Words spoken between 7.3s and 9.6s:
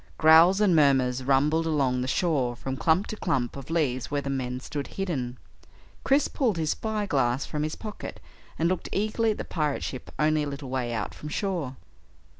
from his pocket and looked eagerly at the